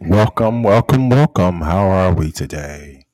[0.00, 1.60] Welcome, welcome, welcome.
[1.60, 3.04] How are we today?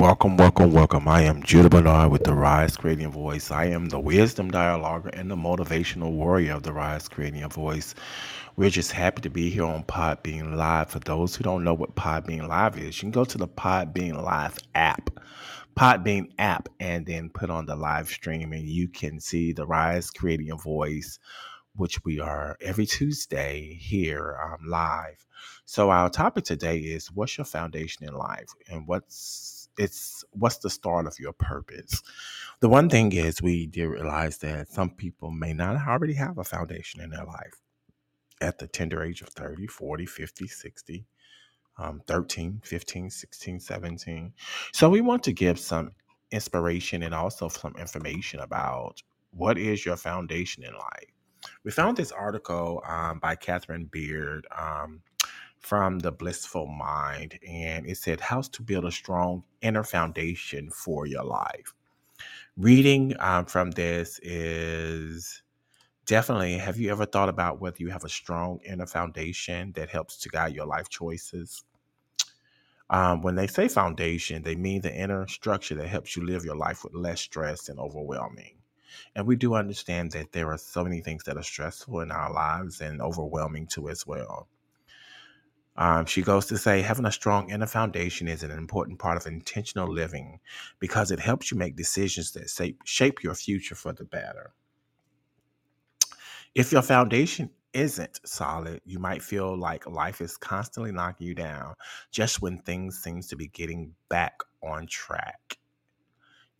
[0.00, 1.06] Welcome, welcome, welcome.
[1.08, 3.50] I am Judah Bernard with the Rise Creating Voice.
[3.50, 7.94] I am the wisdom dialoguer and the motivational warrior of the Rise Creating Voice.
[8.56, 10.88] We're just happy to be here on Podbean Live.
[10.88, 14.24] For those who don't know what Podbean Live is, you can go to the Podbean
[14.24, 15.10] Live app,
[15.76, 20.10] Podbean app, and then put on the live stream, and you can see the Rise
[20.10, 21.18] Creating Voice
[21.76, 25.24] which we are every Tuesday here um, live.
[25.66, 30.70] So our topic today is what's your foundation in life and what's it's what's the
[30.70, 32.02] start of your purpose.
[32.60, 36.44] The one thing is we did realize that some people may not already have a
[36.44, 37.60] foundation in their life
[38.42, 41.06] at the tender age of 30, 40, 50, 60,
[41.78, 44.32] um, 13, 15, 16, 17.
[44.72, 45.92] So we want to give some
[46.30, 49.02] inspiration and also some information about
[49.32, 51.10] what is your foundation in life
[51.64, 55.02] we found this article um, by Catherine Beard um,
[55.60, 61.06] from the Blissful Mind, and it said how to build a strong inner foundation for
[61.06, 61.74] your life.
[62.56, 65.42] Reading um, from this is
[66.06, 66.58] definitely.
[66.58, 70.28] Have you ever thought about whether you have a strong inner foundation that helps to
[70.28, 71.64] guide your life choices?
[72.90, 76.56] Um, when they say foundation, they mean the inner structure that helps you live your
[76.56, 78.56] life with less stress and overwhelming.
[79.14, 82.32] And we do understand that there are so many things that are stressful in our
[82.32, 84.48] lives and overwhelming too, as well.
[85.80, 89.26] Um, she goes to say, having a strong inner foundation is an important part of
[89.26, 90.38] intentional living
[90.78, 94.52] because it helps you make decisions that shape, shape your future for the better.
[96.54, 101.74] If your foundation isn't solid, you might feel like life is constantly knocking you down
[102.10, 105.56] just when things seems to be getting back on track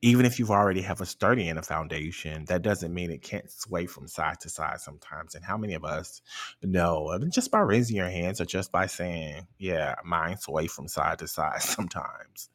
[0.02, 3.50] even if you've already have a sturdy in a foundation, that doesn't mean it can't
[3.50, 5.34] sway from side to side sometimes.
[5.34, 6.22] And how many of us
[6.62, 10.88] know, I just by raising your hands or just by saying, yeah, mine sway from
[10.88, 12.48] side to side sometimes.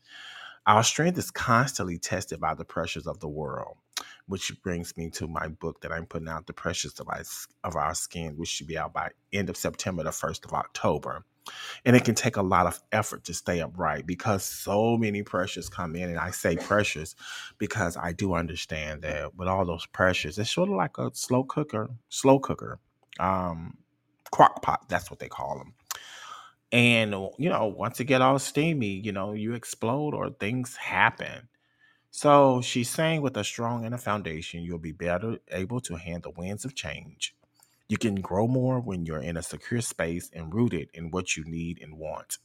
[0.65, 3.77] Our strength is constantly tested by the pressures of the world,
[4.25, 7.21] which brings me to my book that I'm putting out, The Pressures of Our,
[7.63, 11.23] of our Skin, which should be out by end of September, the 1st of October.
[11.85, 15.69] And it can take a lot of effort to stay upright because so many pressures
[15.69, 16.09] come in.
[16.09, 17.15] And I say pressures
[17.57, 21.43] because I do understand that with all those pressures, it's sort of like a slow
[21.43, 22.79] cooker, slow cooker,
[23.19, 23.77] um,
[24.31, 24.89] crock pot.
[24.89, 25.73] That's what they call them.
[26.71, 31.47] And, you know, once it get all steamy, you know, you explode or things happen.
[32.09, 36.65] So she's saying with a strong inner foundation, you'll be better able to handle winds
[36.65, 37.35] of change
[37.87, 41.43] you can grow more when you're in a secure space and rooted in what you
[41.45, 42.39] need and want.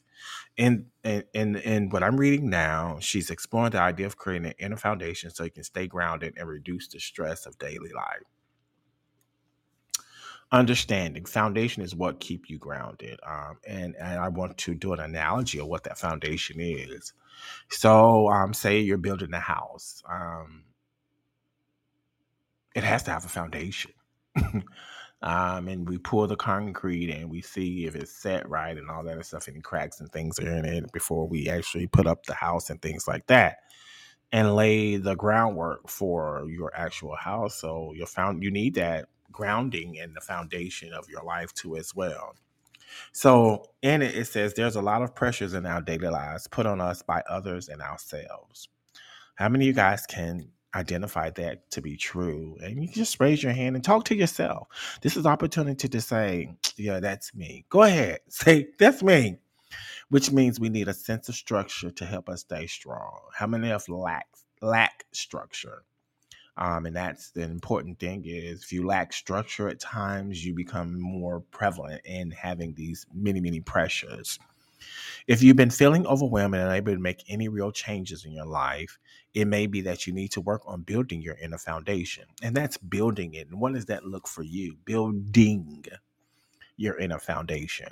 [0.58, 1.24] And and
[1.56, 5.44] and, what I'm reading now, she's exploring the idea of creating an inner foundation so
[5.44, 8.24] you can stay grounded and reduce the stress of daily life.
[10.52, 15.00] Understanding foundation is what keep you grounded, um, and and I want to do an
[15.00, 17.14] analogy of what that foundation is.
[17.70, 20.64] So, um, say you're building a house, um,
[22.74, 23.92] it has to have a foundation.
[25.22, 29.04] Um, and we pour the concrete and we see if it's set right and all
[29.04, 32.34] that stuff, any cracks and things are in it before we actually put up the
[32.34, 33.58] house and things like that,
[34.32, 37.60] and lay the groundwork for your actual house.
[37.60, 41.94] So you found you need that grounding and the foundation of your life too as
[41.94, 42.34] well.
[43.12, 46.66] So in it, it says there's a lot of pressures in our daily lives put
[46.66, 48.68] on us by others and ourselves.
[49.34, 53.42] How many of you guys can identify that to be true and you just raise
[53.42, 54.68] your hand and talk to yourself
[55.02, 59.36] this is opportunity to say yeah that's me go ahead say that's me
[60.10, 63.20] which means we need a sense of structure to help us stay strong.
[63.32, 64.26] How many of us lack
[64.60, 65.84] lack structure?
[66.56, 71.00] Um, and that's the important thing is if you lack structure at times, you become
[71.00, 74.38] more prevalent in having these many, many pressures.
[75.26, 78.98] If you've been feeling overwhelmed and unable to make any real changes in your life,
[79.34, 82.24] it may be that you need to work on building your inner foundation.
[82.42, 83.48] And that's building it.
[83.48, 84.76] And what does that look for you?
[84.84, 85.84] Building
[86.76, 87.88] your inner foundation.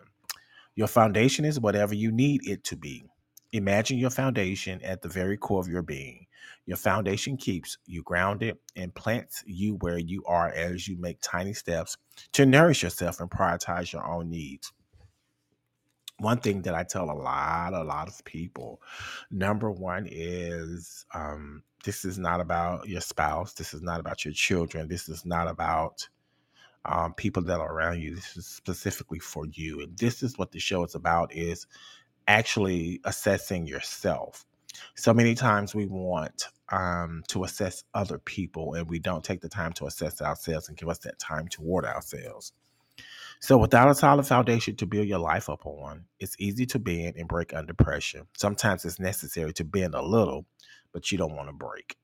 [0.75, 3.05] Your foundation is whatever you need it to be.
[3.53, 6.27] Imagine your foundation at the very core of your being.
[6.67, 11.55] Your foundation keeps you grounded and plants you where you are as you make tiny
[11.55, 11.97] steps
[12.33, 14.73] to nourish yourself and prioritize your own needs
[16.19, 18.81] one thing that I tell a lot, a lot of people,
[19.31, 23.53] number one is um, this is not about your spouse.
[23.55, 24.89] This is not about your children.
[24.89, 26.09] This is not about
[26.85, 28.15] um, people that are around you.
[28.15, 29.81] This is specifically for you.
[29.81, 31.67] And this is what the show is about is
[32.27, 34.45] actually assessing yourself.
[34.95, 39.49] So many times we want um, to assess other people and we don't take the
[39.49, 42.53] time to assess ourselves and give us that time toward ourselves.
[43.41, 47.15] So, without a solid foundation to build your life up on, it's easy to bend
[47.17, 48.27] and break under pressure.
[48.37, 50.47] Sometimes it's necessary to bend a little,
[50.93, 51.97] but you don't want to break.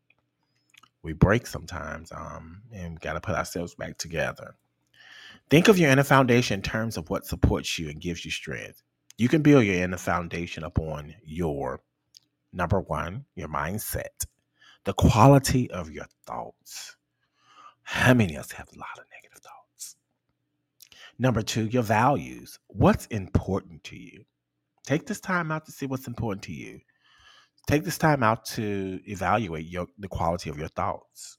[1.02, 4.54] We break sometimes, um, and got to put ourselves back together.
[5.50, 8.82] Think of your inner foundation in terms of what supports you and gives you strength.
[9.18, 11.80] You can build your inner foundation upon your
[12.52, 14.24] number one, your mindset,
[14.84, 16.96] the quality of your thoughts.
[17.82, 19.23] How many of us have a lot of negative?
[21.18, 22.58] Number two, your values.
[22.68, 24.24] What's important to you?
[24.84, 26.80] Take this time out to see what's important to you.
[27.66, 31.38] Take this time out to evaluate your, the quality of your thoughts,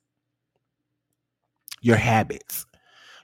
[1.81, 2.65] your habits,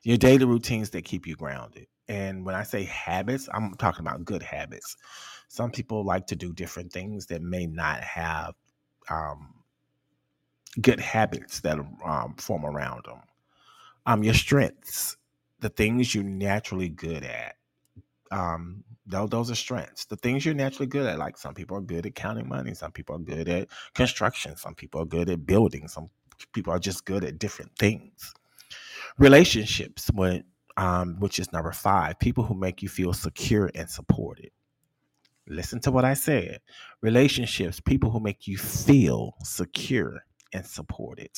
[0.04, 1.88] your daily routines that keep you grounded.
[2.08, 4.98] And when I say habits, I'm talking about good habits.
[5.48, 8.54] Some people like to do different things that may not have
[9.10, 9.54] um,
[10.82, 13.22] good habits that um, form around them.
[14.06, 15.18] Um, your strengths
[15.62, 17.56] the things you're naturally good at.
[18.32, 20.06] Um, those, those are strengths.
[20.06, 22.92] The things you're naturally good at, like some people are good at counting money, some
[22.92, 26.10] people are good at construction, some people are good at building, some
[26.54, 28.34] people are just good at different things.
[29.18, 30.44] Relationships, when,
[30.78, 34.52] um, which is number five, people who make you feel secure and supported.
[35.48, 36.62] Listen to what I said.
[37.02, 40.24] Relationships, people who make you feel secure
[40.54, 41.30] and supported.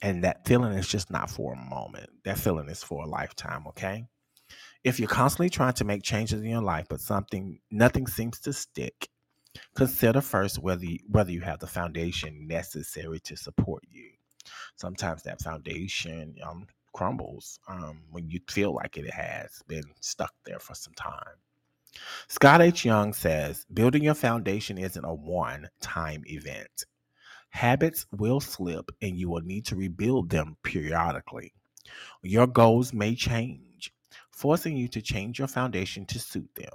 [0.00, 2.10] And that feeling is just not for a moment.
[2.24, 4.04] That feeling is for a lifetime, okay?
[4.84, 8.52] If you're constantly trying to make changes in your life, but something nothing seems to
[8.52, 9.08] stick,
[9.74, 14.10] consider first whether you, whether you have the foundation necessary to support you.
[14.76, 20.60] Sometimes that foundation um, crumbles um, when you feel like it has been stuck there
[20.60, 21.36] for some time.
[22.28, 22.84] Scott H.
[22.84, 26.84] Young says, building your foundation isn't a one time event.
[27.50, 31.52] Habits will slip and you will need to rebuild them periodically.
[32.22, 33.92] Your goals may change,
[34.30, 36.72] forcing you to change your foundation to suit them.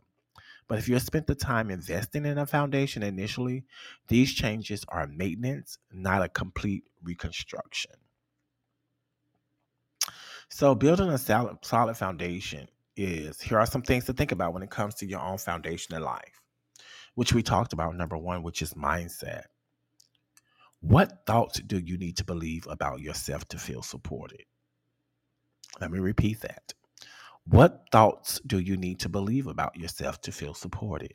[0.67, 3.65] But if you have spent the time investing in a foundation initially,
[4.07, 7.91] these changes are maintenance, not a complete reconstruction.
[10.49, 14.63] So, building a solid, solid foundation is here are some things to think about when
[14.63, 16.41] it comes to your own foundation in life,
[17.15, 17.95] which we talked about.
[17.95, 19.45] Number one, which is mindset.
[20.83, 24.43] What thoughts do you need to believe about yourself to feel supported?
[25.79, 26.73] Let me repeat that.
[27.45, 31.13] What thoughts do you need to believe about yourself to feel supported?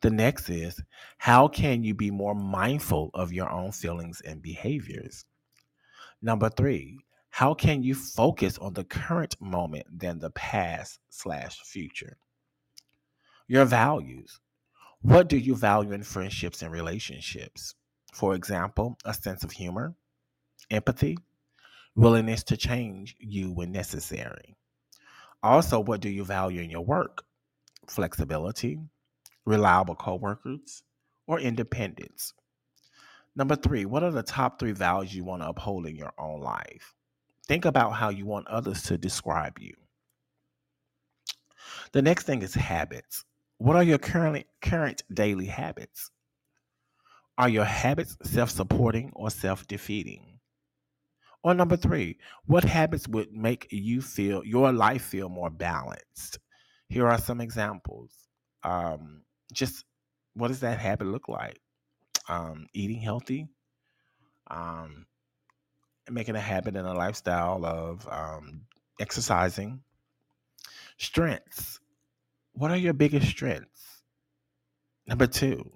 [0.00, 0.82] The next is
[1.18, 5.26] how can you be more mindful of your own feelings and behaviors?
[6.20, 6.98] Number three,
[7.30, 12.16] how can you focus on the current moment than the past slash future?
[13.46, 14.40] Your values.
[15.02, 17.76] What do you value in friendships and relationships?
[18.12, 19.94] For example, a sense of humor,
[20.70, 21.16] empathy,
[21.96, 24.54] willingness to change you when necessary.
[25.42, 27.24] Also, what do you value in your work?
[27.88, 28.78] Flexibility,
[29.44, 30.82] reliable coworkers,
[31.26, 32.34] or independence?
[33.34, 36.40] Number three, what are the top three values you want to uphold in your own
[36.40, 36.94] life?
[37.48, 39.74] Think about how you want others to describe you.
[41.92, 43.24] The next thing is habits.
[43.58, 46.10] What are your current current daily habits?
[47.38, 50.38] Are your habits self supporting or self defeating?
[51.42, 56.38] Or number three, what habits would make you feel your life feel more balanced?
[56.88, 58.12] Here are some examples.
[58.62, 59.22] Um,
[59.52, 59.84] just
[60.34, 61.60] what does that habit look like?
[62.28, 63.48] Um, eating healthy,
[64.48, 65.06] um,
[66.08, 68.62] making a habit and a lifestyle of um,
[69.00, 69.82] exercising.
[70.98, 71.80] Strengths.
[72.52, 74.02] What are your biggest strengths?
[75.06, 75.72] Number two,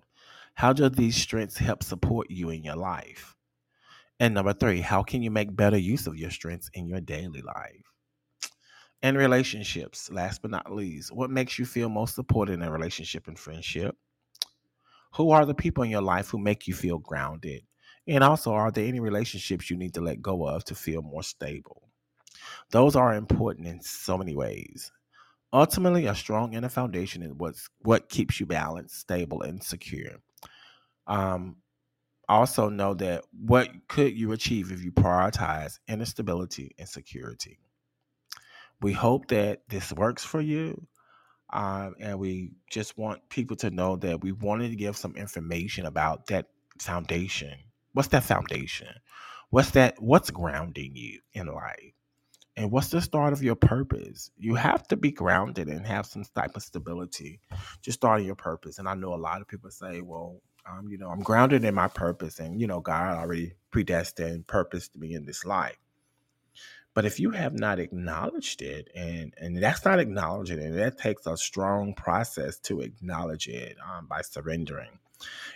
[0.57, 3.37] how do these strengths help support you in your life?
[4.19, 7.43] And number three, how can you make better use of your strengths in your daily
[7.43, 7.85] life?
[9.03, 13.29] And relationships, last but not least, what makes you feel most supported in a relationship
[13.29, 13.99] and friendship?
[15.17, 17.61] Who are the people in your life who make you feel grounded?
[18.09, 21.23] And also, are there any relationships you need to let go of to feel more
[21.23, 21.91] stable?
[22.71, 24.91] Those are important in so many ways.
[25.53, 30.17] Ultimately, a strong inner foundation is what's what keeps you balanced, stable, and secure.
[31.07, 31.57] Um,
[32.29, 37.59] also know that what could you achieve if you prioritize inner stability and security.
[38.81, 40.87] We hope that this works for you.
[41.53, 45.87] Um, and we just want people to know that we wanted to give some information
[45.87, 46.47] about that
[46.81, 47.55] foundation.
[47.93, 48.89] What's that foundation?
[49.51, 49.95] What's that?
[50.03, 51.93] What's grounding you in life?
[52.57, 54.31] And what's the start of your purpose?
[54.39, 57.39] You have to be grounded and have some type of stability
[57.83, 58.79] to start your purpose.
[58.79, 61.75] And I know a lot of people say, well, um, you know, I'm grounded in
[61.75, 65.79] my purpose, and you know, God already predestined purpose to be in this life.
[66.95, 71.27] But if you have not acknowledged it, and and that's not acknowledging it, that takes
[71.27, 74.99] a strong process to acknowledge it um, by surrendering,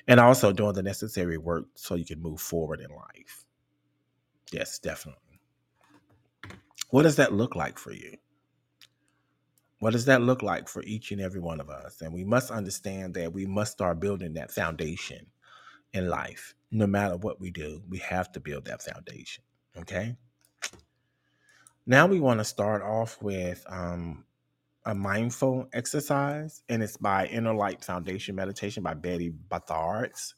[0.07, 3.47] and also doing the necessary work so you can move forward in life.
[4.53, 5.41] Yes, definitely.
[6.91, 8.17] What does that look like for you?
[9.81, 12.03] What does that look like for each and every one of us?
[12.03, 15.27] And we must understand that we must start building that foundation
[15.93, 16.55] in life.
[16.71, 19.43] No matter what we do, we have to build that foundation.
[19.79, 20.17] Okay.
[21.87, 24.27] Now we want to start off with um,
[24.85, 30.35] a mindful exercise, and it's by Inner Light Foundation Meditation by Betty Bethards.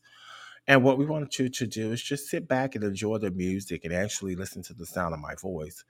[0.69, 3.85] And what we want you to do is just sit back and enjoy the music
[3.85, 5.85] and actually listen to the sound of my voice.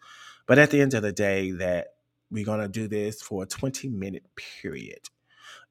[0.46, 1.88] But at the end of the day, that
[2.32, 5.08] we're gonna do this for a 20 minute period.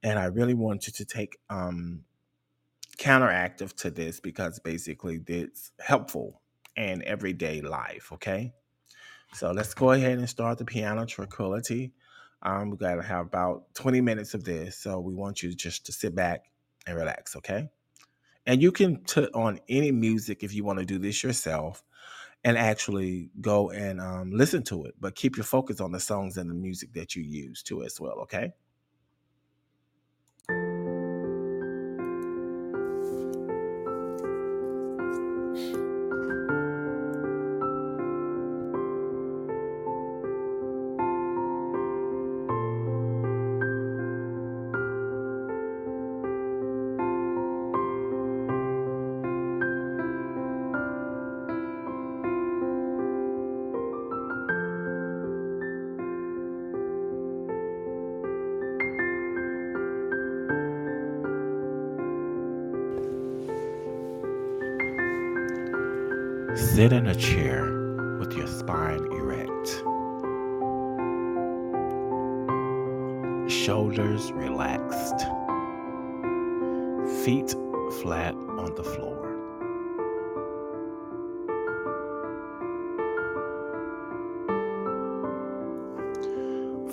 [0.04, 2.04] And I really want you to take um
[2.98, 6.42] counteractive to this because basically it's helpful
[6.76, 8.54] in everyday life, okay?
[9.34, 11.94] So let's go ahead and start the piano tranquility.
[12.44, 14.78] Um, we got to have about 20 minutes of this.
[14.78, 16.46] So we want you just to sit back
[16.86, 17.70] and relax, okay?
[18.46, 21.84] And you can put on any music if you want to do this yourself
[22.44, 24.96] and actually go and um, listen to it.
[25.00, 28.00] But keep your focus on the songs and the music that you use too, as
[28.00, 28.54] well, okay?
[66.76, 67.66] Sit in a chair
[68.18, 69.68] with your spine erect,
[73.52, 75.20] shoulders relaxed,
[77.26, 77.54] feet
[78.02, 79.20] flat on the floor.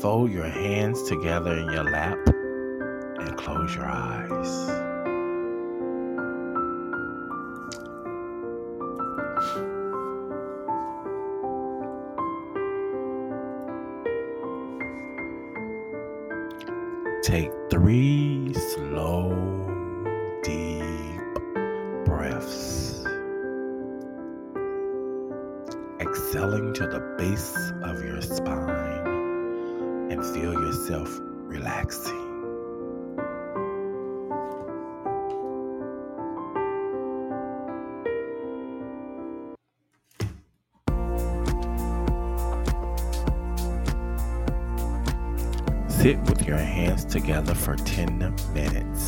[0.00, 4.97] Fold your hands together in your lap and close your eyes.
[47.08, 49.07] Together for 10 minutes.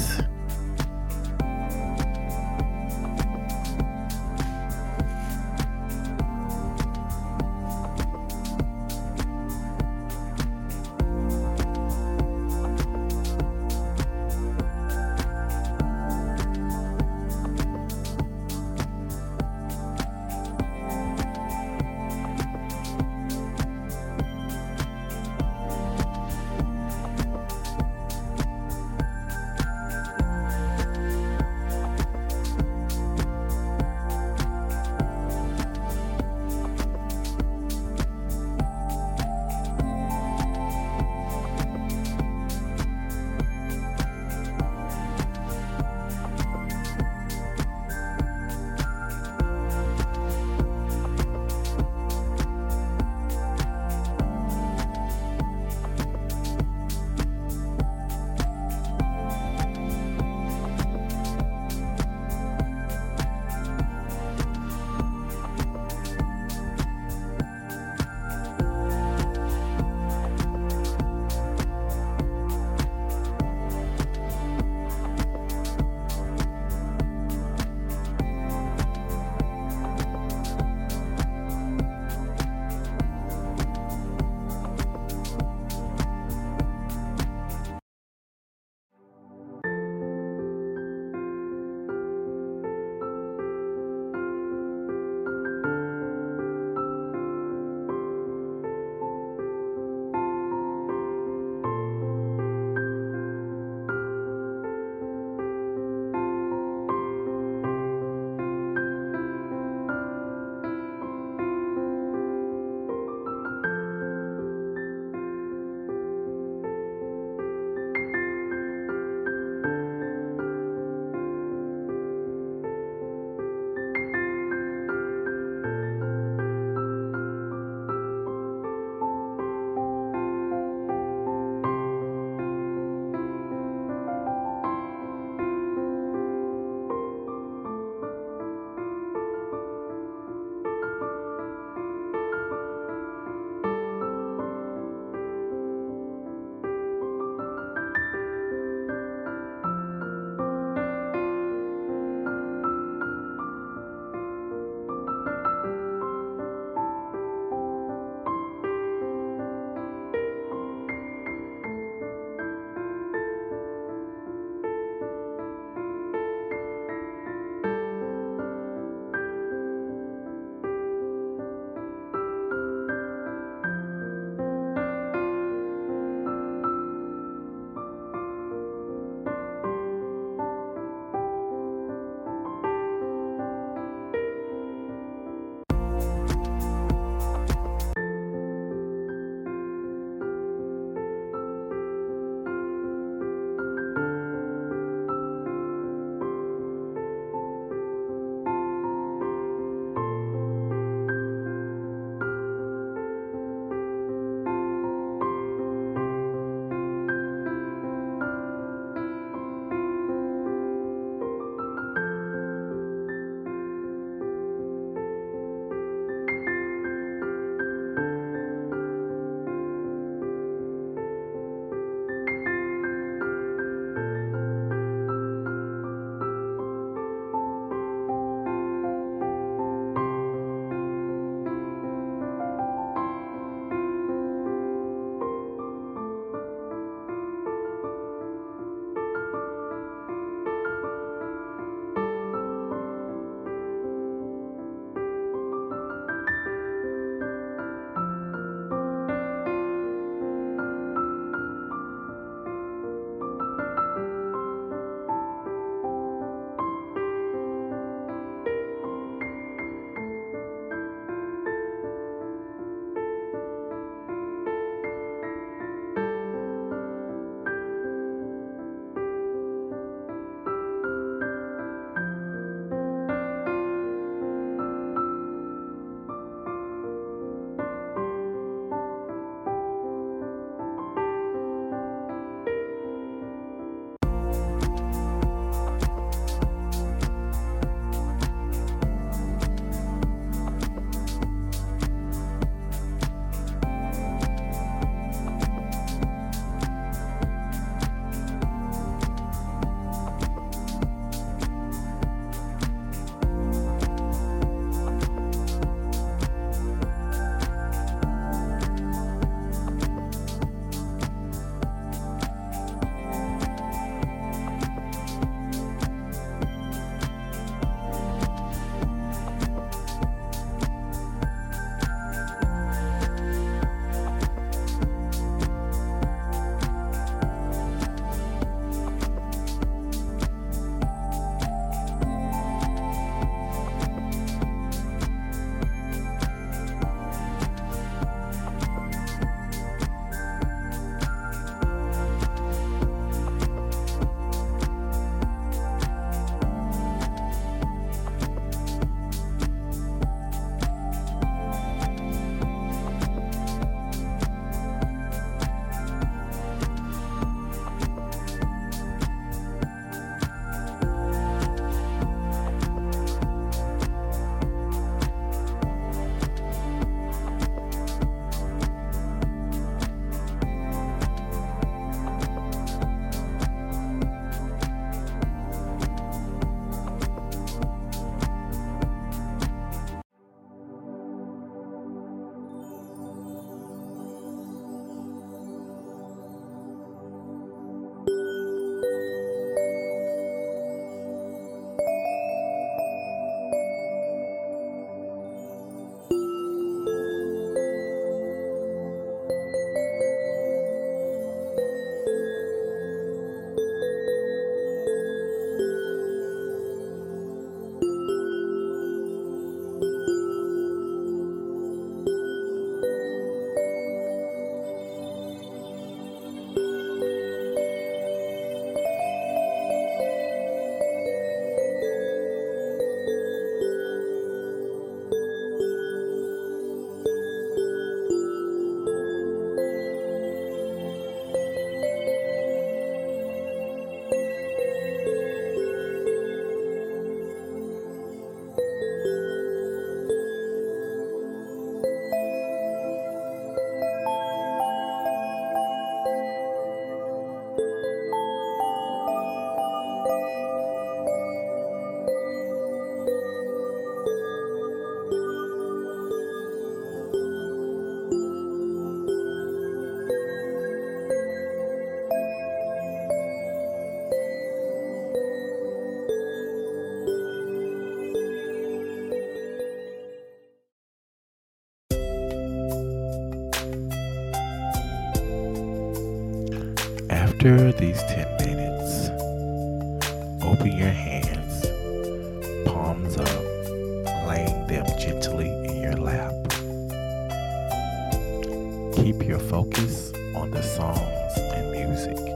[488.95, 492.30] Keep your focus on the songs and music.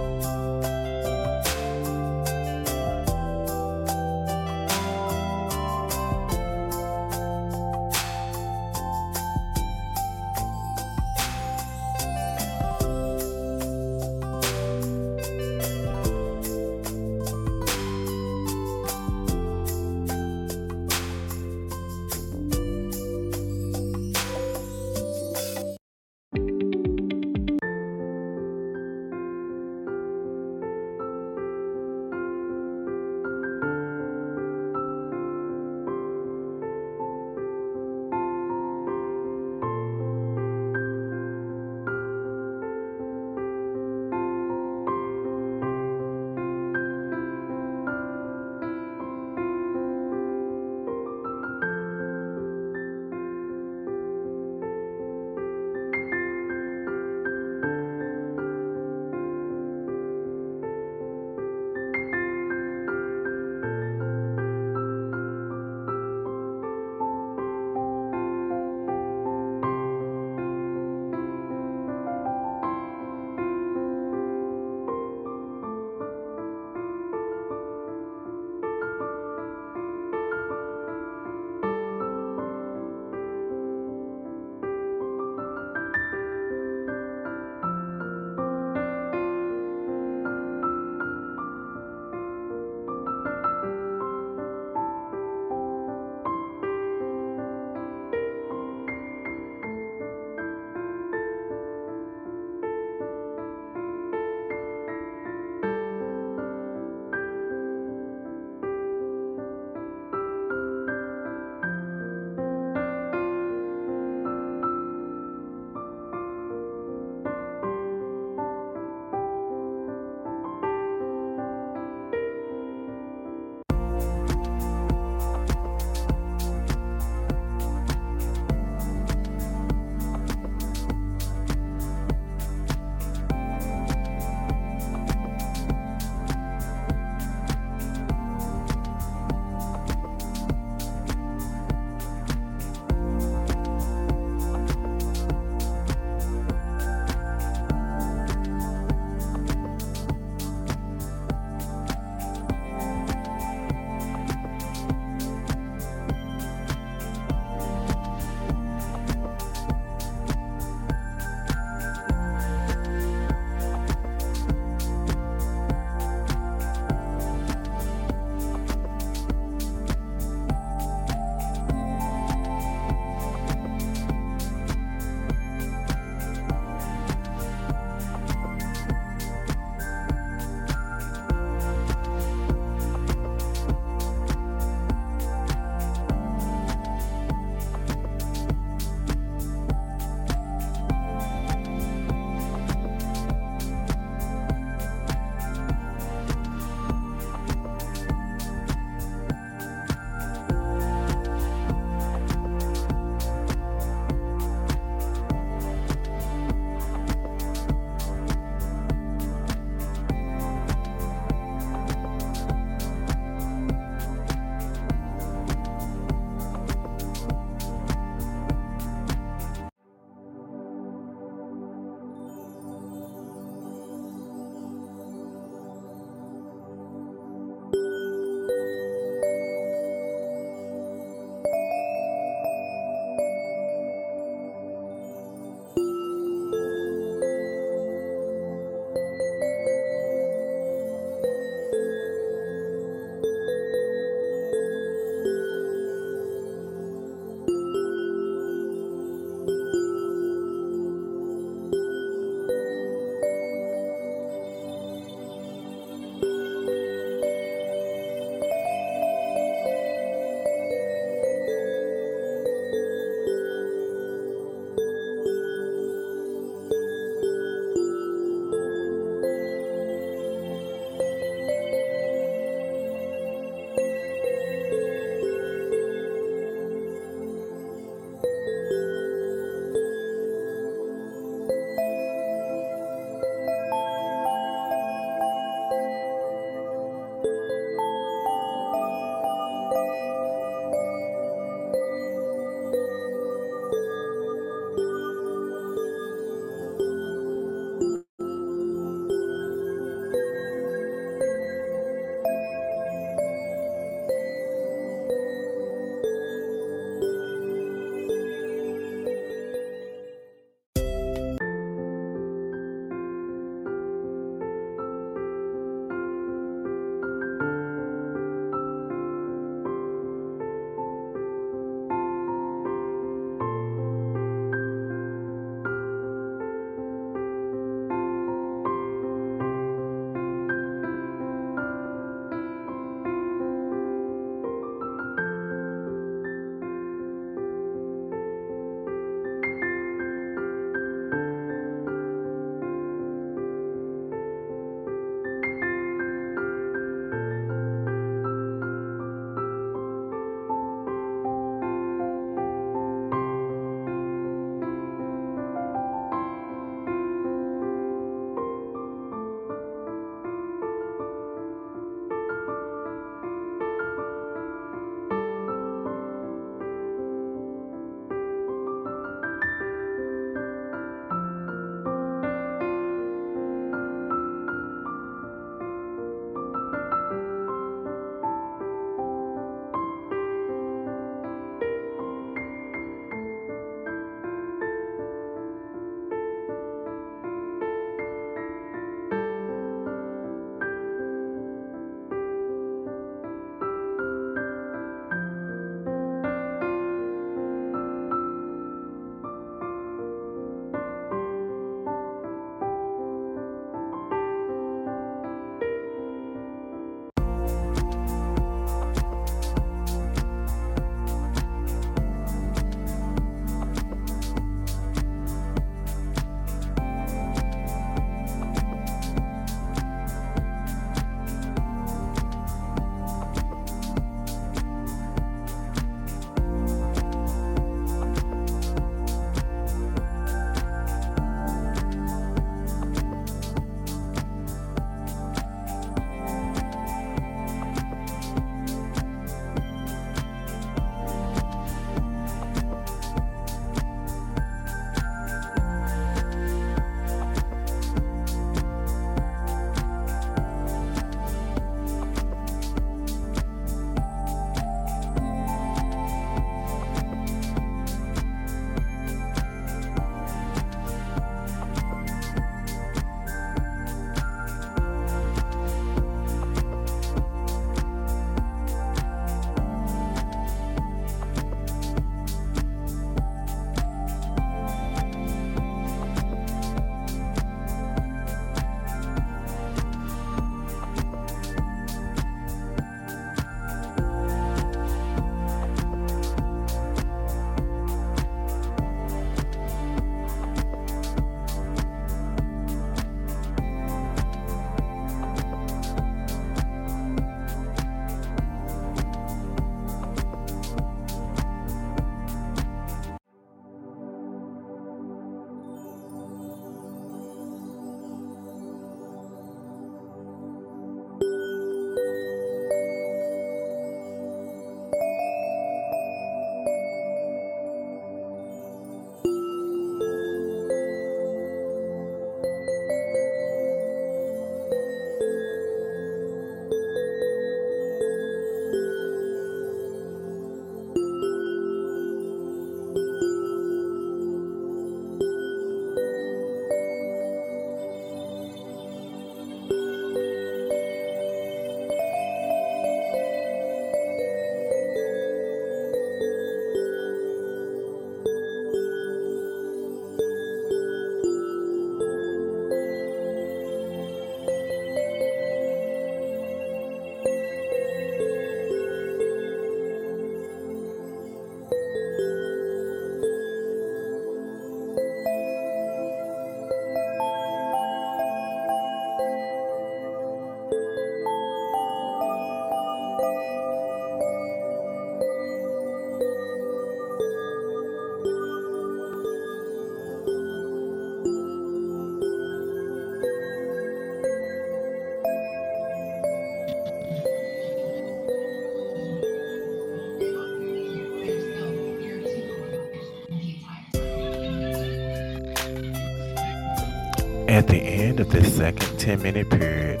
[598.28, 600.00] The this second 10 minute period,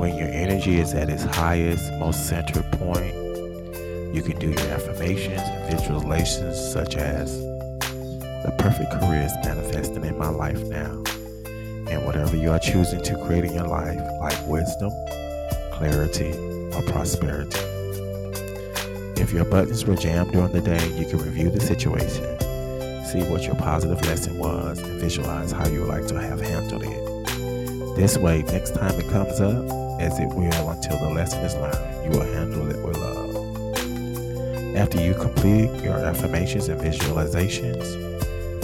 [0.00, 3.14] when your energy is at its highest, most centered point,
[4.14, 10.18] you can do your affirmations and visualizations such as the perfect career is manifesting in
[10.18, 11.02] my life now.
[11.90, 14.90] And whatever you are choosing to create in your life, like wisdom,
[15.72, 16.32] clarity,
[16.74, 17.58] or prosperity.
[19.20, 22.40] If your buttons were jammed during the day, you can review the situation,
[23.04, 26.82] see what your positive lesson was, and visualize how you would like to have handled
[26.82, 27.13] it.
[27.96, 29.64] This way, next time it comes up,
[30.00, 34.76] as it will until the lesson is learned, you will handle it with love.
[34.76, 37.84] After you complete your affirmations and visualizations,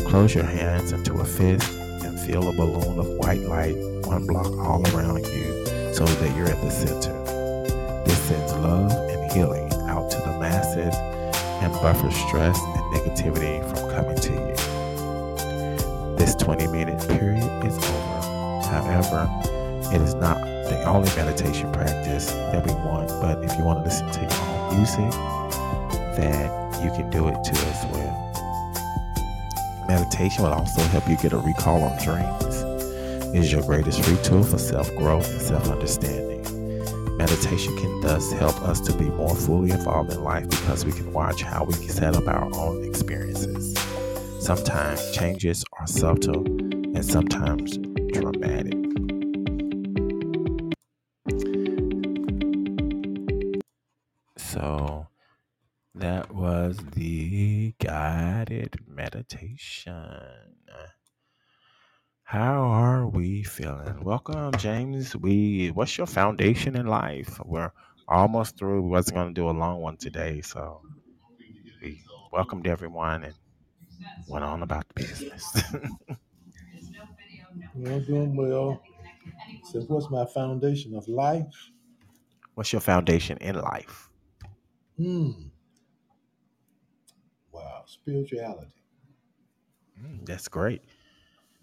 [0.04, 4.50] close your hands into a fist and feel a balloon of white light one block
[4.58, 5.64] all around you
[5.94, 7.12] so that you're at the center.
[8.04, 10.92] This sends love and healing out to the masses
[11.62, 16.16] and buffers stress and negativity from coming to you.
[16.16, 17.29] This 20 minute period.
[18.90, 19.30] However,
[19.94, 20.36] it is not
[20.68, 24.32] the only meditation practice that we want, but if you want to listen to your
[24.32, 25.10] own music,
[26.16, 26.50] then
[26.82, 28.16] you can do it too as well.
[29.86, 32.62] Meditation will also help you get a recall on dreams.
[33.34, 36.40] It is your greatest free tool for self growth and self understanding.
[37.16, 41.12] Meditation can thus help us to be more fully involved in life because we can
[41.12, 43.76] watch how we set up our own experiences.
[44.40, 47.78] Sometimes changes are subtle and sometimes
[59.20, 60.56] meditation.
[62.22, 64.02] How are we feeling?
[64.02, 65.14] Welcome, James.
[65.14, 67.38] We what's your foundation in life?
[67.44, 67.72] We're
[68.08, 68.80] almost through.
[68.82, 70.80] We wasn't gonna do a long one today, so
[71.82, 72.02] we
[72.32, 73.34] welcomed everyone and
[74.26, 75.62] went on about the business.
[77.76, 78.82] You know, doing well.
[79.64, 81.70] Says, what's my foundation of life?
[82.54, 84.10] what's your foundation in life?
[84.96, 85.30] Hmm.
[87.52, 87.84] Wow.
[87.86, 88.79] Spirituality.
[90.02, 90.82] Mm, that's great.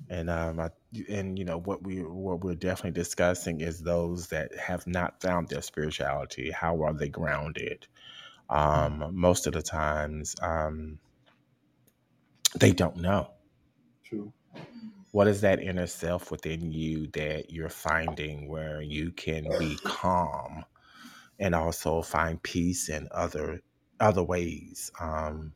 [0.09, 0.69] And um, I,
[1.09, 5.47] and you know what we what we're definitely discussing is those that have not found
[5.49, 6.51] their spirituality.
[6.51, 7.87] How are they grounded?
[8.49, 10.99] Um, most of the times, um,
[12.55, 13.31] they don't know.
[14.03, 14.31] True.
[15.11, 20.63] What is that inner self within you that you're finding where you can be calm
[21.39, 23.61] and also find peace in other
[23.99, 24.91] other ways?
[24.99, 25.53] Um,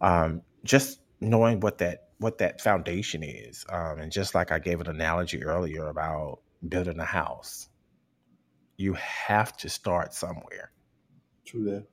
[0.00, 4.80] um, just knowing what that what that foundation is, um, and just like I gave
[4.80, 7.68] an analogy earlier about building a house,
[8.76, 10.72] you have to start somewhere.
[11.44, 11.86] True that.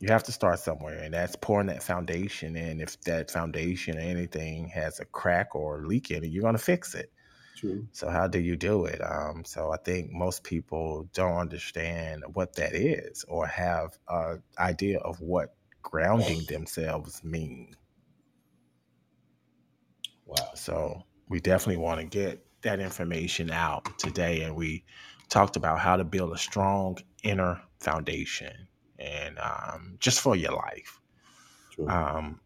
[0.00, 2.80] You have to start somewhere, and that's pouring that foundation in.
[2.80, 6.58] If that foundation or anything has a crack or a leak in it, you're gonna
[6.58, 7.12] fix it.
[7.56, 7.88] True.
[7.90, 9.00] So how do you do it?
[9.00, 14.98] Um, so I think most people don't understand what that is or have an idea
[15.00, 17.74] of what grounding themselves mean.
[20.28, 20.50] Wow.
[20.54, 24.42] So we definitely want to get that information out today.
[24.42, 24.84] And we
[25.28, 28.68] talked about how to build a strong inner foundation
[28.98, 31.00] and um, just for your life.
[31.72, 31.88] True.
[31.88, 32.40] Um,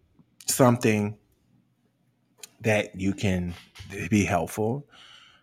[0.47, 1.19] something
[2.61, 3.55] that you can
[4.11, 4.87] be helpful.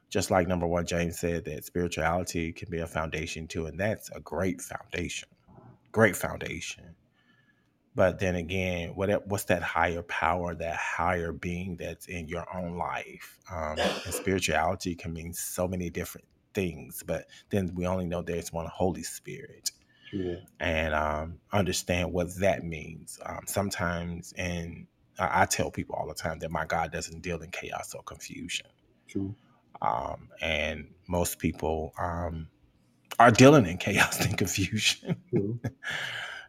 [0.10, 3.66] Just like number one, James said that spirituality can be a foundation too.
[3.66, 5.28] And that's a great foundation.
[5.92, 6.96] Great foundation.
[8.00, 12.78] But then again, what what's that higher power, that higher being that's in your own
[12.78, 13.38] life?
[13.54, 18.54] Um, and spirituality can mean so many different things, but then we only know there's
[18.54, 19.72] one Holy Spirit,
[20.14, 20.44] that.
[20.62, 23.20] and um, understand what that means.
[23.26, 24.88] Um, sometimes, and
[25.20, 28.04] I, I tell people all the time that my God doesn't deal in chaos or
[28.04, 28.68] confusion,
[29.10, 29.36] True.
[29.82, 32.48] um, and most people um,
[33.20, 35.18] are dealing in chaos and confusion.
[35.30, 35.60] True.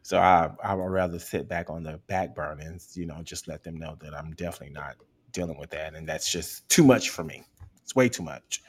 [0.03, 3.49] So I I would rather sit back on the back burner and you know just
[3.49, 4.97] let them know that I'm definitely not
[5.33, 7.45] dealing with that, and that's just too much for me.
[7.83, 8.63] It's way too much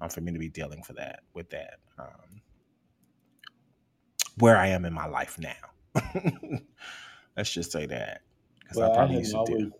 [0.00, 1.80] um, for me to be dealing for that with that.
[1.98, 2.42] Um,
[4.38, 5.54] where I am in my life now.
[7.36, 8.22] Let's just say that
[8.60, 9.72] because I Well, I probably hadn't used to always do.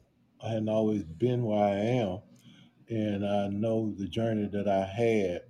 [0.43, 2.21] I hadn't always been where I am,
[2.89, 5.43] and I know the journey that I had.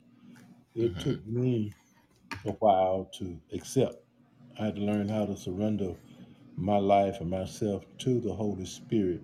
[0.75, 1.75] It hmm took me
[2.45, 4.06] a while to accept.
[4.59, 5.95] I had to learn how to surrender
[6.57, 9.23] my life and myself to the Holy Spirit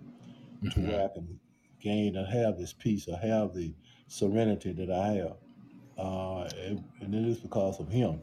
[0.70, 1.38] to hmm where I can
[1.80, 3.74] gain and have this peace or have the
[4.08, 5.36] serenity that I have.
[5.98, 8.22] Uh, and, and it is because of Him,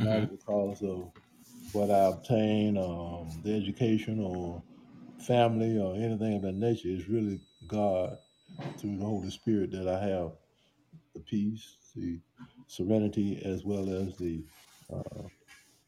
[0.00, 1.12] hmm not because of
[1.72, 4.62] what I obtain, um, the education or
[5.18, 6.88] family or anything of that nature.
[6.88, 8.18] It's really God
[8.78, 10.32] through the Holy Spirit that I have
[11.14, 12.20] the peace, the
[12.66, 14.44] serenity, as well as the
[14.92, 15.24] uh,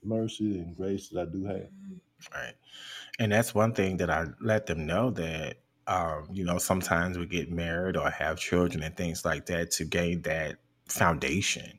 [0.03, 1.69] mercy and grace that I do have.
[2.35, 2.55] Right.
[3.19, 7.27] And that's one thing that I let them know that, um, you know, sometimes we
[7.27, 11.79] get married or have children and things like that to gain that foundation.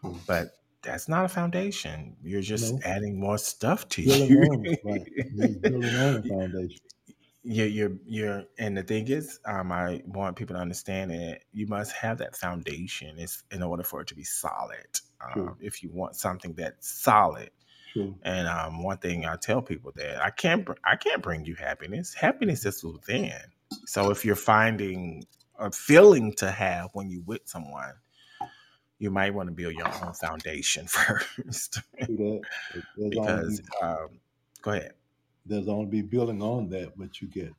[0.00, 0.18] True.
[0.26, 2.16] But that's not a foundation.
[2.22, 2.80] You're just No.
[2.84, 4.42] adding more stuff to Building you.
[4.42, 5.02] on, right?
[5.34, 6.78] You're building on a foundation.
[7.42, 11.66] you're, you're, you're, and the thing is, um, I want people to understand that you
[11.66, 13.18] must have that foundation.
[13.18, 15.00] It's in order for it to be solid.
[15.20, 17.50] Um, if you want something that's solid,
[18.22, 21.54] and um, one thing I tell people that I can't, br- I can't bring you
[21.54, 22.14] happiness.
[22.14, 23.32] Happiness is within.
[23.86, 25.24] So if you're finding
[25.58, 27.94] a feeling to have when you with someone,
[28.98, 32.40] you might want to build your own foundation first, True that.
[32.96, 34.20] There's because um,
[34.62, 34.92] go ahead.
[35.46, 37.52] there's only be building on that what you get.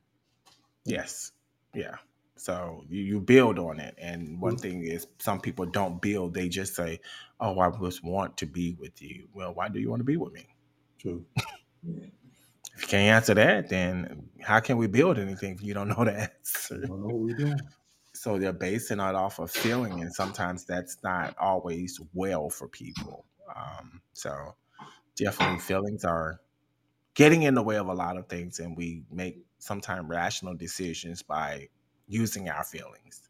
[0.84, 1.32] Yes.
[1.74, 1.96] Yeah.
[2.40, 3.94] So you, you build on it.
[3.98, 4.60] And one Mhm.
[4.60, 7.00] thing is some people don't build, they just say,
[7.40, 9.28] Oh, I just want to be with you.
[9.32, 10.46] Well, why do you want to be with me?
[10.98, 11.26] True.
[12.74, 16.04] If you can't answer that, then how can we build anything if you don't know
[16.04, 16.86] the answer?
[16.86, 17.68] Don't know what we're doing.
[18.12, 23.24] So they're basing it off of feeling, and sometimes that's not always well for people.
[23.54, 24.56] Um, so
[25.16, 26.40] definitely feelings are
[27.14, 31.22] getting in the way of a lot of things, and we make sometimes rational decisions
[31.22, 31.68] by
[32.10, 33.28] using our feelings.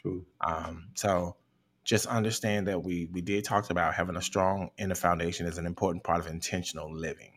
[0.00, 0.24] True.
[0.46, 1.36] Um, so
[1.84, 5.66] just understand that we we did talk about having a strong inner foundation is an
[5.66, 7.32] important part of intentional living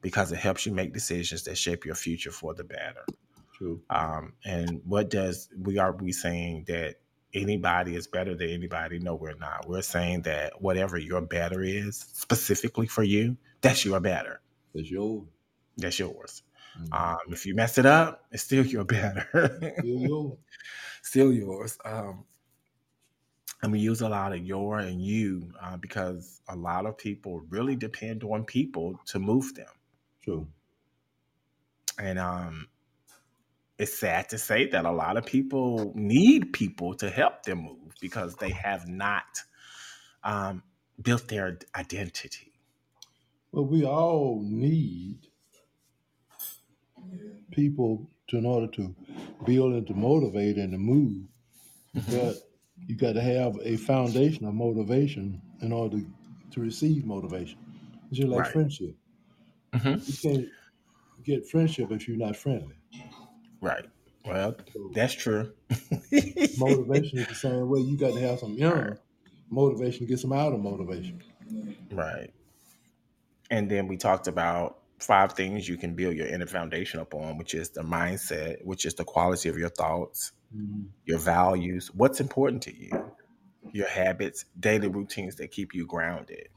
[0.00, 3.04] because it helps you make decisions that shape your future for the better.
[3.56, 3.82] True.
[3.90, 6.96] Um, and what does we are we saying that
[7.34, 9.00] anybody is better than anybody?
[9.00, 9.68] No, we're not.
[9.68, 14.40] We're saying that whatever your better is specifically for you, that's your better.
[14.74, 15.26] That's yours.
[15.76, 16.42] That's yours.
[16.76, 16.92] Mhm.
[16.92, 19.28] Um, if you mess it up, it's still your better.
[19.78, 20.38] Still yours.
[21.02, 21.78] still yours.
[21.84, 22.24] Um,
[23.62, 27.42] and we use a lot of your and you uh, because a lot of people
[27.48, 29.66] really depend on people to move them.
[30.22, 30.46] True.
[31.98, 32.68] And um,
[33.78, 37.94] it's sad to say that a lot of people need people to help them move
[38.00, 39.42] because they have not
[40.22, 40.62] um,
[41.00, 42.52] built their identity.
[43.50, 45.27] Well, we all need
[47.50, 48.94] people to in order to
[49.44, 51.24] build and to motivate and to move.
[52.10, 52.36] But
[52.86, 56.06] you got to have a foundation of motivation in order to,
[56.52, 57.58] to receive motivation.
[58.10, 58.52] It's just like Right.
[58.52, 58.94] friendship.
[59.74, 60.08] Mhm.
[60.08, 60.48] You can't
[61.24, 62.76] get friendship if you're not friendly.
[63.60, 63.84] Right.
[64.24, 65.52] Well, So that's true.
[66.58, 67.80] motivation is the same way.
[67.80, 69.00] You got to have some inner
[69.50, 71.22] motivation to get some outer motivation.
[71.90, 72.32] Right.
[73.50, 77.54] And then we talked about five things you can build your inner foundation upon, which
[77.54, 80.92] is the mindset, which is the quality of your thoughts, Mhm.
[81.06, 83.12] your values, what's important to you,
[83.72, 86.48] your habits, daily routines that keep you grounded,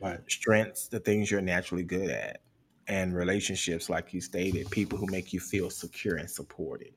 [0.00, 0.20] Right.
[0.28, 2.42] strengths, the things you're naturally good at,
[2.88, 6.94] and relationships, like you stated, people who make you feel secure and supported.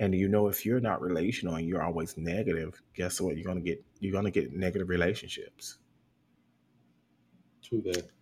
[0.00, 3.36] And you know, if you're not relational and you're always negative, guess what?
[3.36, 5.78] You're gonna get you're gonna get negative relationships.
[7.62, 8.15] True that.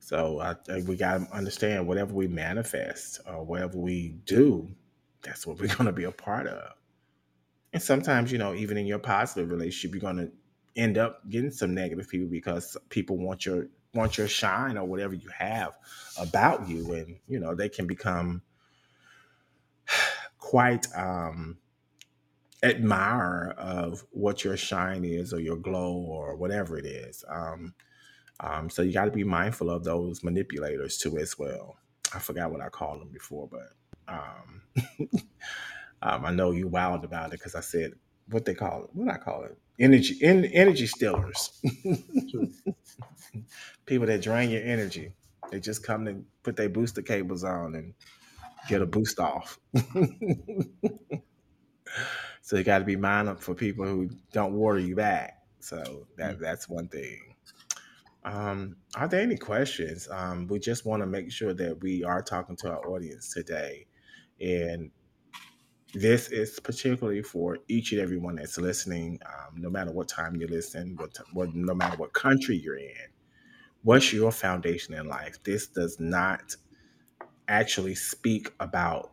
[0.00, 4.68] So I we got to understand whatever we manifest or whatever we do,
[5.22, 6.72] that's what we're going to be a part of.
[7.72, 10.32] And sometimes, you know, even in your positive relationship, you're going to
[10.74, 15.14] end up getting some negative people because people want your want your shine or whatever
[15.14, 15.76] you have
[16.18, 18.42] about you, and you know they can become
[20.38, 21.58] quite um,
[22.62, 27.24] admire of what your shine is or your glow or whatever it is.
[27.28, 27.74] Um,
[28.40, 31.76] um, so you got to be mindful of those manipulators too as well.
[32.14, 33.72] I forgot what I called them before, but
[34.08, 34.62] um,
[36.02, 37.92] um, I know you wild about it because I said
[38.30, 38.90] what they call it.
[38.92, 39.56] What I call it?
[39.78, 41.60] Energy, en- energy stealers.
[43.86, 45.12] People that drain your energy.
[45.50, 47.94] They just come to put their booster cables on and
[48.68, 49.58] get a boost off.
[52.42, 55.34] so you got to be mindful for people who don't water you back.
[55.60, 57.34] So that that's one thing.
[58.24, 60.08] Um, are there any questions?
[60.10, 63.86] Um, we just want to make sure that we are talking to our audience today.
[64.40, 64.90] And
[65.94, 70.46] this is particularly for each and everyone that's listening, um, no matter what time you
[70.46, 73.08] listen, what, what, no matter what country you're in.
[73.82, 75.42] What's your foundation in life?
[75.42, 76.54] This does not
[77.48, 79.12] actually speak about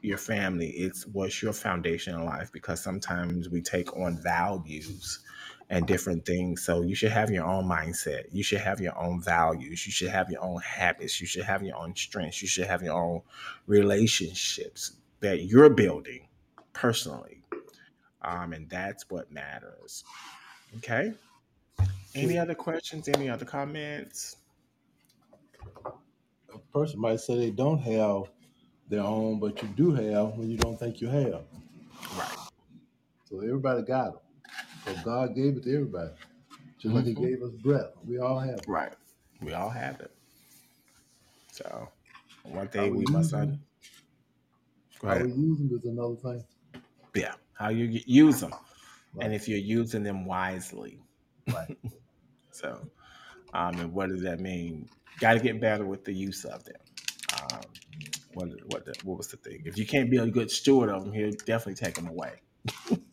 [0.00, 0.70] your family.
[0.70, 5.20] It's what's your foundation in life because sometimes we take on values
[5.70, 6.62] and different things.
[6.64, 8.24] So you should have your own mindset.
[8.32, 9.86] You should have your own values.
[9.86, 11.20] You should have your own habits.
[11.20, 12.42] You should have your own strengths.
[12.42, 13.22] You should have your own
[13.66, 16.28] relationships that you're building.
[16.72, 17.42] personally.
[18.22, 20.04] Um, and that's what matters.
[20.78, 21.14] Okay.
[22.14, 23.08] Any other questions?
[23.08, 24.36] Any other comments?
[26.54, 28.24] A person might say they don't have
[28.88, 31.42] their own, but you do have when you don't think you have.
[32.18, 32.38] Right.
[33.30, 34.21] So everybody got them.
[34.84, 36.10] So God gave it to everybody.
[36.78, 37.22] Just like He Mhm.
[37.22, 37.92] gave us breath.
[38.04, 38.68] We all have it.
[38.68, 38.94] Right.
[39.40, 40.10] We all have it.
[41.52, 41.88] So
[42.44, 43.66] one thing we must use un- them,
[45.02, 46.44] how we use them is another thing.
[47.14, 47.34] Yeah.
[47.54, 48.52] How you use them.
[49.14, 49.26] Right.
[49.26, 51.00] And if you're using them wisely.
[51.46, 51.76] Right.
[52.54, 52.86] So
[53.54, 54.88] um, and what does that mean?
[55.20, 56.76] Got to get better with the use of them.
[57.42, 57.60] Um,
[58.34, 59.62] what what the, what was the thing?
[59.64, 62.40] If you can't be a good steward of them, he'll definitely take them away.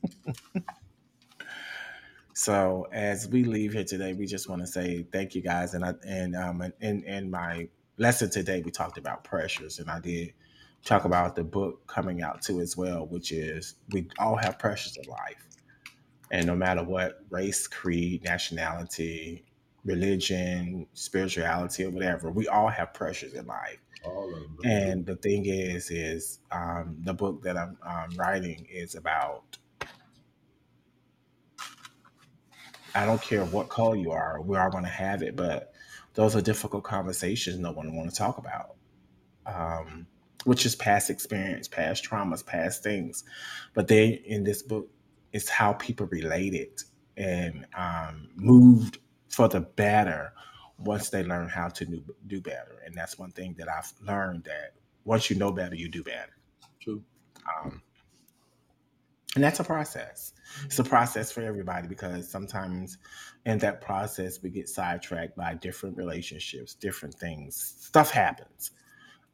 [2.40, 5.74] so as we leave here today, we just want to say thank you guys.
[5.74, 7.68] And I and um in in my
[7.98, 10.32] lesson today, we talked about pressures, and I did
[10.86, 14.96] talk about the book coming out too as well, which is we all have pressures
[14.96, 15.50] in life,
[16.32, 19.44] and no matter what race, creed, nationality,
[19.84, 23.80] religion, spirituality, or whatever, we all have pressures in life.
[24.06, 24.58] All of them.
[24.64, 29.58] And the thing is, is um, the book that I'm um, writing is about.
[32.96, 35.74] I don't care what color you are, we are going to have it, but
[36.14, 38.76] those are difficult conversations no one want to talk about.
[39.46, 40.08] Um,
[40.46, 43.24] which is past experience, past traumas, past things.
[43.74, 44.90] But they in this book,
[45.34, 46.82] it's how people related
[47.18, 50.34] and um, moved for the better
[50.78, 52.82] once they learn how to do, do better.
[52.86, 56.38] And that's one thing that I've learned that once you know better, you do better.
[56.80, 57.04] True.
[57.64, 57.82] Um,
[59.36, 60.34] and that's a process.
[60.66, 62.98] It's a process for everybody because sometimes
[63.46, 67.76] in that process we get sidetracked by different relationships, different things.
[67.80, 68.72] Stuff happens,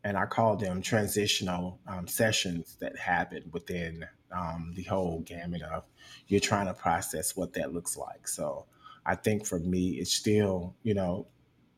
[0.03, 5.85] and I call them transitional um, sessions that happen within um, the whole gamut of
[6.27, 8.27] you're trying to process what that looks like.
[8.27, 8.65] So
[9.05, 11.27] I think for me, it's still you know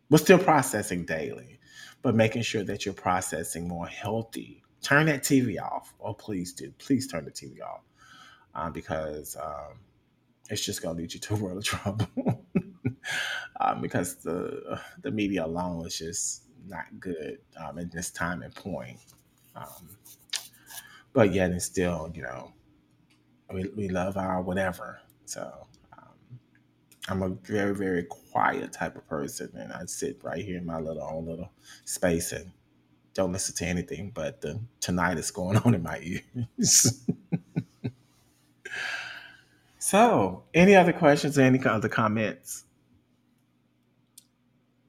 [0.09, 1.59] we're still processing daily,
[2.01, 4.63] but making sure that you're processing more healthy.
[4.81, 5.93] Turn that TV off.
[5.99, 6.71] Oh, please do.
[6.79, 7.81] Please turn the TV off
[8.57, 9.79] um, because um,
[10.49, 12.07] it's just going to lead you to a world of trouble.
[13.61, 18.53] um, because the the media alone is just not good um, at this time and
[18.53, 18.97] point.
[19.55, 19.89] Um,
[21.13, 22.51] but yet, and still, you know,
[23.53, 24.99] we, we love our whatever.
[25.25, 26.39] So um,
[27.07, 30.79] I'm a very very quiet type of person, and I sit right here in my
[30.79, 31.51] little own little
[31.85, 32.51] space and
[33.13, 37.03] don't listen to anything but the tinnitus going on in my ears.
[39.79, 42.65] so, any other questions or any other comments?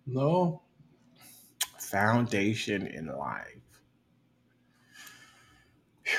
[0.06, 0.62] No.
[1.78, 3.44] Foundation in life.
[6.02, 6.18] Phew.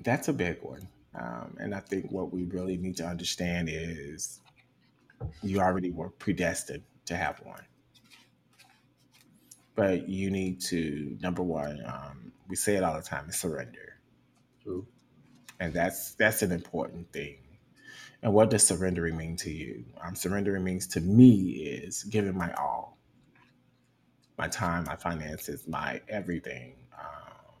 [0.00, 0.88] That's a big one.
[1.14, 4.40] Um, and I think what we really need to understand is
[5.42, 7.64] you already were predestined to have one.
[9.74, 13.98] But you need to, number one, um, we say it all the time, is surrender.
[14.62, 14.86] True.
[15.60, 17.38] And that's that's an important thing.
[18.22, 19.84] And what does surrendering mean to you?
[20.02, 22.98] Um, surrendering means to me is giving my all,
[24.38, 27.54] my time, my finances, my everything um,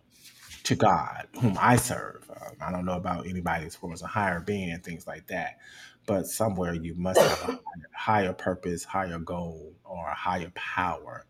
[0.64, 2.30] to God, whom I serve.
[2.30, 5.58] Um, I don't know about anybody as far a higher being and things like that,
[6.06, 7.60] but somewhere you must have a
[7.94, 11.24] higher purpose, higher goal, or a higher power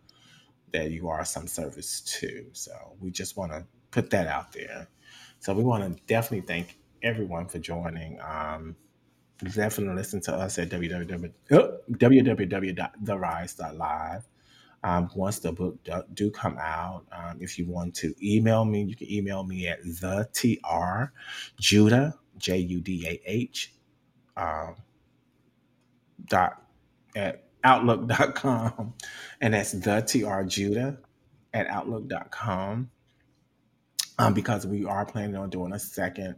[0.73, 2.47] that you are some service to.
[2.53, 4.89] So we just want to put that out there.
[5.41, 8.21] So we want to definitely thank everyone for joining.
[8.21, 8.77] Um,
[9.43, 14.29] definitely listen to us at www, uh, www.therise.live.
[14.83, 18.83] Um, once the book do, do come out, um, if you want to email me,
[18.83, 21.13] you can email me at the tr
[21.59, 23.75] judah j u d a h
[24.37, 24.77] um,
[26.27, 26.63] dot
[27.15, 28.95] at outlook.com
[29.43, 30.97] and that's the tr judah
[31.53, 32.91] at outlook.com
[34.21, 36.37] um, because we are planning on doing a second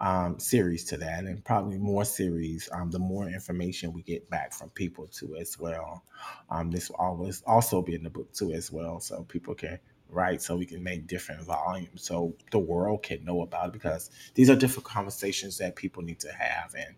[0.00, 4.52] um, series to that and probably more series um, the more information we get back
[4.52, 6.02] from people too as well.
[6.50, 9.78] Um, this will always also be in the book too as well so people can
[10.08, 14.10] write so we can make different volumes so the world can know about it because
[14.34, 16.94] these are different conversations that people need to have and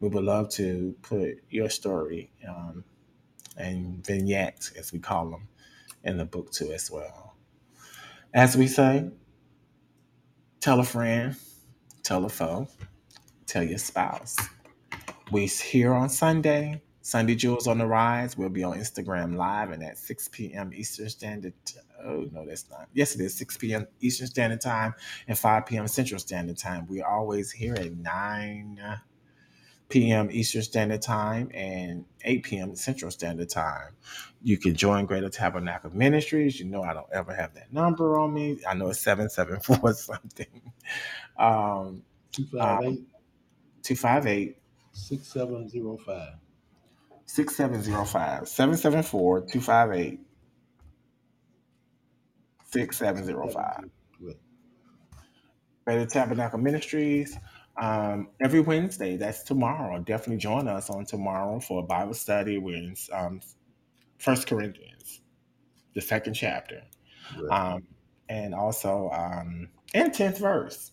[0.00, 2.82] we would love to put your story um,
[3.56, 5.46] and vignettes as we call them
[6.02, 7.34] in the book too as well.
[8.34, 9.10] As we say
[10.60, 11.36] tell a friend
[12.08, 12.66] tell a foe,
[13.46, 14.34] tell your spouse.
[15.30, 18.38] We here on Sunday, Sunday Jewels on the Rise.
[18.38, 20.72] We'll be on Instagram Live and at 6 p.m.
[20.74, 21.52] Eastern Standard.
[22.02, 22.88] Oh no, that's not.
[22.94, 23.86] Yes, it is 6 p.m.
[24.00, 24.94] Eastern Standard Time
[25.26, 25.86] and 5 p.m.
[25.86, 26.86] Central Standard Time.
[26.88, 28.80] We're always here at 9
[29.88, 30.28] p.m.
[30.30, 32.76] Eastern Standard Time and 8 p.m.
[32.76, 33.94] Central Standard Time.
[34.42, 36.60] You can join Greater Tabernacle Ministries.
[36.60, 38.60] You know I don't ever have that number on me.
[38.68, 40.72] I know it's 774 something.
[41.38, 43.06] Um, 258
[43.82, 44.56] 258
[44.92, 46.34] 6705.
[47.26, 50.20] 6705 774 258
[52.64, 53.90] 6705.
[55.84, 57.38] Greater Tabernacle Ministries.
[57.80, 60.00] Um, every Wednesday, that's tomorrow.
[60.00, 62.58] Definitely join us on tomorrow for a Bible study.
[62.58, 63.40] We're in um,
[64.18, 65.20] First Corinthians,
[65.94, 66.82] the second chapter,
[67.50, 67.84] um,
[68.28, 70.90] and also um, and tenth verse.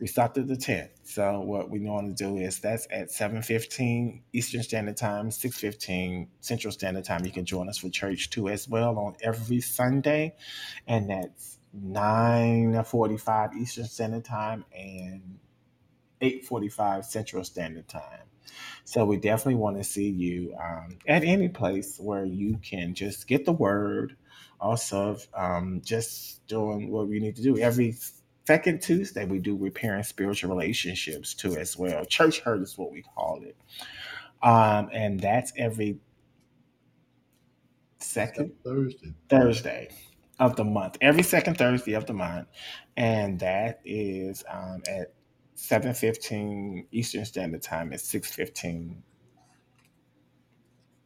[0.00, 0.92] We stopped at the tenth.
[1.02, 6.28] So what we normally do is that's at seven fifteen Eastern Standard Time, six fifteen
[6.40, 7.26] Central Standard Time.
[7.26, 10.34] You can join us for church too as well on every Sunday,
[10.86, 15.38] and that's nine forty five Eastern Standard Time and
[16.20, 18.28] 8:45 Central Standard Time.
[18.84, 23.26] So we definitely want to see you um, at any place where you can just
[23.26, 24.16] get the word.
[24.60, 27.96] Also, um, just doing what we need to do every
[28.46, 29.24] second Tuesday.
[29.24, 32.04] We do repairing spiritual relationships too, as well.
[32.04, 33.56] Church hurt is what we call it,
[34.42, 35.98] um, and that's every
[38.00, 39.14] second Thursday.
[39.28, 39.88] Thursday
[40.38, 42.48] of the month, every second Thursday of the month,
[42.96, 45.12] and that is um, at
[45.60, 49.02] seven fifteen Eastern Standard Time at six fifteen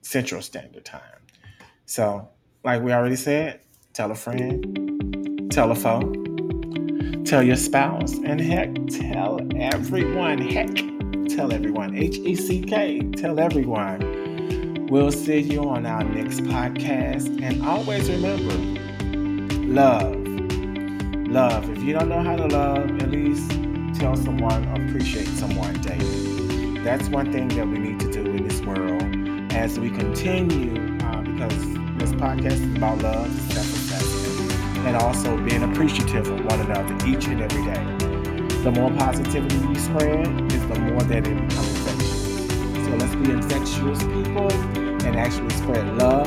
[0.03, 1.01] Central Standard Time.
[1.87, 2.29] So,
[2.63, 3.61] like we already said,
[3.93, 6.01] tell a friend, tell a foe,
[7.25, 10.39] tell your spouse, and heck, tell everyone.
[10.39, 10.73] Heck,
[11.29, 11.97] tell everyone.
[11.97, 13.01] H E C K.
[13.17, 14.87] Tell everyone.
[14.89, 18.55] We'll see you on our next podcast, and always remember,
[19.67, 20.15] love,
[21.29, 21.69] love.
[21.71, 23.51] If you don't know how to love, at least
[23.95, 26.79] tell someone, appreciate someone daily.
[26.81, 29.03] That's one thing that we need to do in this world
[29.53, 31.57] as we continue, uh, because
[31.97, 37.41] this podcast is about love, self-assessment, and also being appreciative of one another each and
[37.41, 37.85] every day.
[38.65, 42.85] The more positivity you spread, is the more that it becomes infectious.
[42.85, 44.53] So let's be infectious people
[45.07, 46.27] and actually spread love,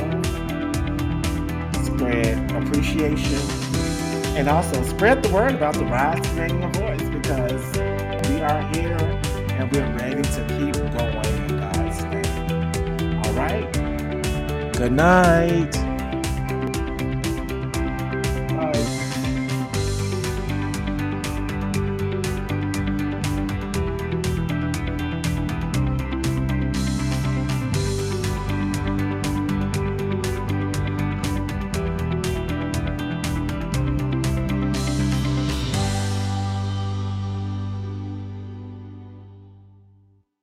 [1.84, 3.40] spread appreciation,
[4.36, 6.97] and also spread the word about the rise of Radio Voice
[7.28, 7.76] because
[8.30, 8.96] we are here
[9.50, 13.22] and we're ready to keep going in God's name.
[13.22, 13.70] All right?
[14.72, 15.87] Good night.